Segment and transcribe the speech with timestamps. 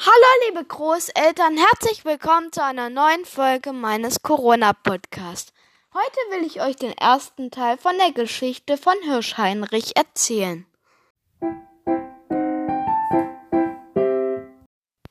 [0.00, 5.52] Hallo liebe Großeltern, herzlich willkommen zu einer neuen Folge meines Corona-Podcasts.
[5.92, 10.66] Heute will ich euch den ersten Teil von der Geschichte von Hirschheinrich erzählen.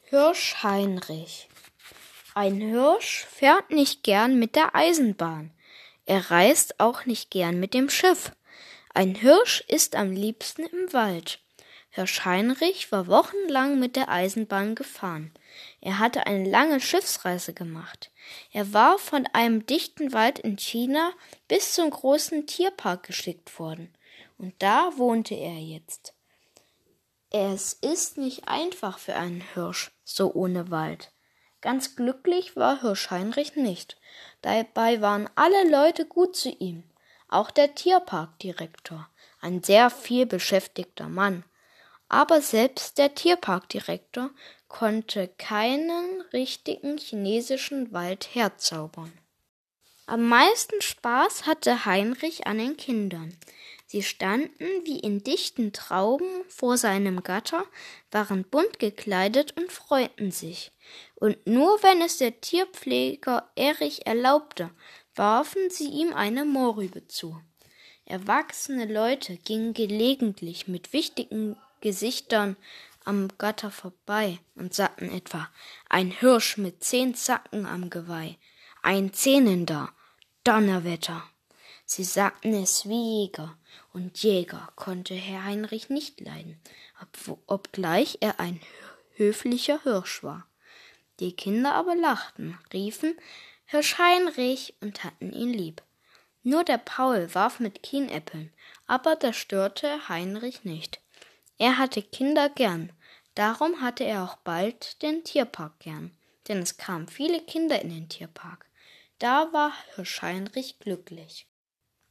[0.00, 1.48] Hirschheinrich
[2.34, 5.52] Ein Hirsch fährt nicht gern mit der Eisenbahn.
[6.06, 8.32] Er reist auch nicht gern mit dem Schiff.
[8.92, 11.38] Ein Hirsch ist am liebsten im Wald.
[11.94, 15.30] Hirsch Heinrich war wochenlang mit der Eisenbahn gefahren.
[15.82, 18.10] Er hatte eine lange Schiffsreise gemacht.
[18.50, 21.12] Er war von einem dichten Wald in China
[21.48, 23.94] bis zum großen Tierpark geschickt worden.
[24.38, 26.14] Und da wohnte er jetzt.
[27.28, 31.12] Es ist nicht einfach für einen Hirsch, so ohne Wald.
[31.60, 33.98] Ganz glücklich war Hirsch Heinrich nicht.
[34.40, 36.84] Dabei waren alle Leute gut zu ihm,
[37.28, 39.10] auch der Tierparkdirektor,
[39.42, 41.44] ein sehr viel beschäftigter Mann
[42.12, 44.30] aber selbst der Tierparkdirektor
[44.68, 49.10] konnte keinen richtigen chinesischen Wald herzaubern.
[50.04, 53.34] Am meisten Spaß hatte Heinrich an den Kindern.
[53.86, 57.64] Sie standen wie in dichten Trauben vor seinem Gatter,
[58.10, 60.70] waren bunt gekleidet und freuten sich.
[61.14, 64.70] Und nur wenn es der Tierpfleger Erich erlaubte,
[65.14, 67.40] warfen sie ihm eine Mohrrübe zu.
[68.04, 72.56] Erwachsene Leute gingen gelegentlich mit wichtigen Gesichtern
[73.04, 75.50] am Gatter vorbei und sagten etwa
[75.88, 78.38] ein Hirsch mit zehn Zacken am Geweih,
[78.82, 79.92] ein Zähnender,
[80.44, 81.22] Donnerwetter.
[81.84, 83.58] Sie sagten es wie Jäger,
[83.92, 86.58] und Jäger konnte Herr Heinrich nicht leiden,
[87.02, 88.60] ob, obgleich er ein
[89.16, 90.46] höflicher Hirsch war.
[91.20, 93.14] Die Kinder aber lachten, riefen
[93.66, 95.82] Hirsch Heinrich und hatten ihn lieb.
[96.42, 98.52] Nur der Paul warf mit Kienäppeln,
[98.86, 101.00] aber das störte Heinrich nicht.
[101.62, 102.92] Er hatte Kinder gern,
[103.36, 106.10] darum hatte er auch bald den Tierpark gern,
[106.48, 108.66] denn es kamen viele Kinder in den Tierpark.
[109.20, 111.46] Da war Hirsch Heinrich glücklich.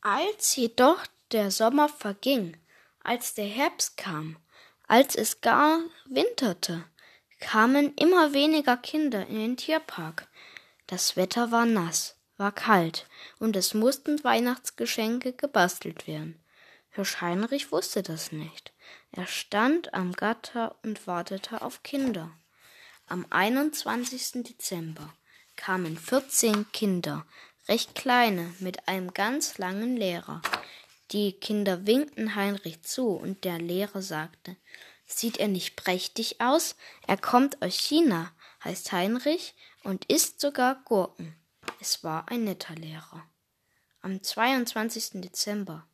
[0.00, 2.56] Als jedoch der Sommer verging,
[3.04, 4.36] als der Herbst kam,
[4.88, 6.84] als es gar winterte,
[7.38, 10.26] kamen immer weniger Kinder in den Tierpark.
[10.88, 13.06] Das Wetter war nass, war kalt,
[13.38, 16.42] und es mussten Weihnachtsgeschenke gebastelt werden.
[16.90, 18.72] Hirsch Heinrich wusste das nicht.
[19.12, 22.30] Er stand am Gatter und wartete auf Kinder.
[23.06, 24.42] Am 21.
[24.44, 25.12] Dezember
[25.56, 27.24] kamen 14 Kinder,
[27.68, 30.42] recht kleine, mit einem ganz langen Lehrer.
[31.12, 34.56] Die Kinder winkten Heinrich zu, und der Lehrer sagte
[35.06, 36.74] Sieht er nicht prächtig aus?
[37.06, 38.32] Er kommt aus China,
[38.64, 39.54] heißt Heinrich
[39.84, 41.36] und isst sogar Gurken.
[41.80, 43.24] Es war ein netter Lehrer.
[44.02, 45.20] Am 22.
[45.22, 45.86] Dezember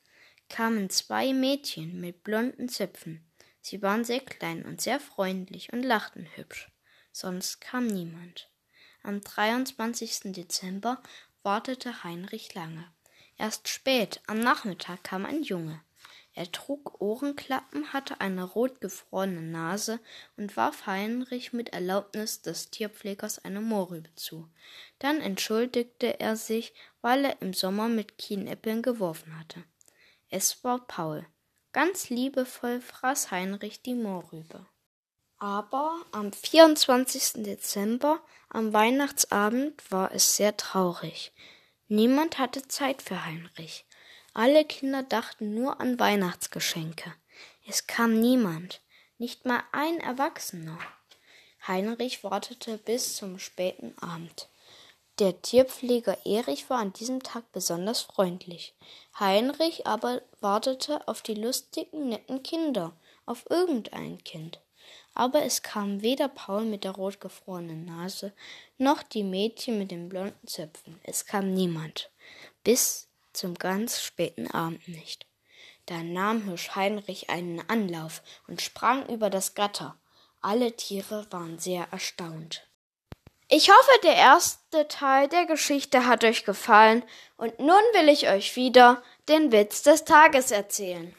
[0.53, 3.25] kamen zwei Mädchen mit blonden Zöpfen.
[3.63, 6.71] Sie waren sehr klein und sehr freundlich und lachten hübsch.
[7.11, 8.51] Sonst kam niemand.
[9.03, 10.33] Am 23.
[10.33, 11.03] Dezember
[11.43, 12.85] wartete Heinrich lange.
[13.39, 15.81] Erst spät am Nachmittag kam ein Junge.
[16.35, 20.01] Er trug Ohrenklappen, hatte eine rot gefrorene Nase
[20.37, 24.51] und warf Heinrich mit Erlaubnis des Tierpflegers eine Mohrrübe zu.
[24.99, 29.65] Dann entschuldigte er sich, weil er im Sommer mit Kienäppeln geworfen hatte.
[30.35, 31.27] Es war Paul.
[31.73, 34.65] Ganz liebevoll fraß Heinrich die Mohrrübe.
[35.37, 37.45] Aber am 24.
[37.45, 41.33] Dezember, am Weihnachtsabend, war es sehr traurig.
[41.87, 43.85] Niemand hatte Zeit für Heinrich.
[44.33, 47.13] Alle Kinder dachten nur an Weihnachtsgeschenke.
[47.69, 48.81] Es kam niemand,
[49.19, 50.79] nicht mal ein Erwachsener.
[51.69, 54.49] Heinrich wartete bis zum späten Abend.
[55.19, 58.75] Der Tierpfleger Erich war an diesem Tag besonders freundlich.
[59.21, 62.97] Heinrich aber wartete auf die lustigen, netten Kinder,
[63.27, 64.61] auf irgendein Kind.
[65.15, 68.33] Aber es kam weder Paul mit der rotgefrorenen Nase,
[68.79, 70.99] noch die Mädchen mit den blonden Zöpfen.
[71.05, 72.11] Es kam niemand.
[72.65, 75.27] Bis zum ganz späten Abend nicht.
[75.87, 79.99] Da nahm Hirsch Heinrich einen Anlauf und sprang über das Gatter.
[80.41, 82.67] Alle Tiere waren sehr erstaunt.
[83.55, 87.05] Ich hoffe, der erste Teil der Geschichte hat euch gefallen
[87.37, 91.15] und nun will ich euch wieder den Witz des Tages erzählen.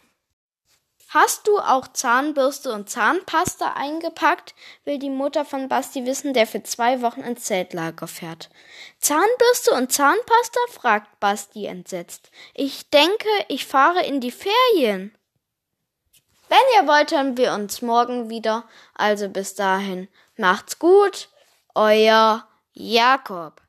[1.10, 4.56] Hast du auch Zahnbürste und Zahnpasta eingepackt?
[4.84, 8.50] will die Mutter von Basti wissen, der für zwei Wochen ins Zeltlager fährt.
[8.98, 10.60] Zahnbürste und Zahnpasta?
[10.72, 12.32] fragt Basti entsetzt.
[12.56, 15.16] Ich denke, ich fahre in die Ferien.
[16.50, 18.68] Wenn ihr wollt, hören wir uns morgen wieder.
[18.96, 20.08] Also bis dahin.
[20.36, 21.30] Macht's gut
[21.75, 22.44] euer
[22.74, 23.62] Jakob.